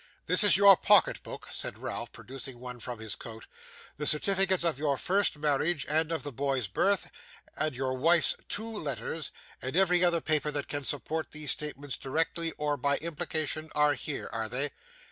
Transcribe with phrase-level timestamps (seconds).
[0.25, 3.45] 'This is your pocket book,' said Ralph, producing one from his coat;
[3.97, 7.11] 'the certificates of your first marriage and of the boy's birth,
[7.55, 12.51] and your wife's two letters, and every other paper that can support these statements directly
[12.53, 14.71] or by implication, are here, are they?